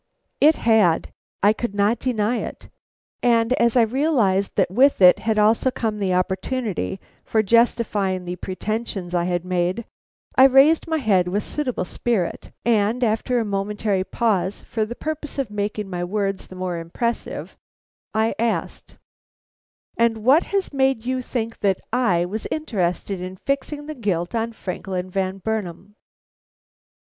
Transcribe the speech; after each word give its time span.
It 0.39 0.55
had; 0.55 1.11
I 1.43 1.53
could 1.53 1.75
not 1.75 1.99
deny 1.99 2.37
it, 2.37 2.69
and 3.21 3.53
as 3.61 3.77
I 3.77 3.83
realized 3.83 4.55
that 4.55 4.71
with 4.71 4.99
it 4.99 5.19
had 5.19 5.37
also 5.37 5.69
come 5.69 5.99
the 5.99 6.15
opportunity 6.15 6.99
for 7.23 7.43
justifying 7.43 8.25
the 8.25 8.35
pretensions 8.37 9.13
I 9.13 9.25
had 9.25 9.45
made, 9.45 9.85
I 10.35 10.45
raised 10.45 10.87
my 10.87 10.97
head 10.97 11.27
with 11.27 11.43
suitable 11.43 11.85
spirit 11.85 12.49
and, 12.65 13.03
after 13.03 13.39
a 13.39 13.45
momentary 13.45 14.03
pause 14.03 14.63
for 14.63 14.85
the 14.85 14.95
purpose 14.95 15.37
of 15.37 15.51
making 15.51 15.87
my 15.87 16.03
words 16.03 16.47
the 16.47 16.55
more 16.55 16.79
impressive, 16.79 17.55
I 18.11 18.33
asked: 18.39 18.97
"And 19.97 20.23
what 20.23 20.45
has 20.45 20.73
made 20.73 21.05
you 21.05 21.21
think 21.21 21.59
that 21.59 21.79
I 21.93 22.25
was 22.25 22.47
interested 22.49 23.21
in 23.21 23.35
fixing 23.35 23.85
the 23.85 23.93
guilt 23.93 24.33
on 24.33 24.51
Franklin 24.53 25.11
Van 25.11 25.37
Burnam?" 25.37 25.95